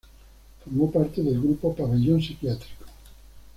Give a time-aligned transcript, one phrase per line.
[0.63, 2.85] Formó parte del grupo Pabellón psiquiátrico.